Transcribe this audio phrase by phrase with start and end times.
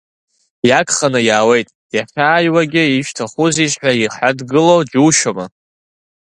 [0.69, 5.45] Иагханы иаауеит, иахьааиуагьы, ишәҭахузеишь ҳәа иҳадгылоу џьушьоума?